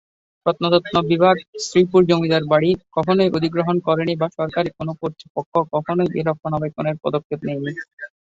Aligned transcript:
প্রত্নতত্ত্ব 0.45 0.95
বিভাগ 1.09 1.35
'শ্রীপুর 1.59 2.01
জমিদার 2.09 2.43
বাড়ি' 2.51 2.71
কখনই 2.95 3.29
অধিগ্রহণ 3.37 3.75
করেনি 3.87 4.13
বা 4.17 4.27
সরকারি 4.37 4.69
কোন 4.77 4.87
কর্তৃপক্ষ 5.01 5.53
কখনই 5.73 6.07
এর 6.11 6.25
রক্ষণাবেক্ষণের 6.29 6.95
পদক্ষেপ 7.03 7.39
নেয়নি। 7.43 7.71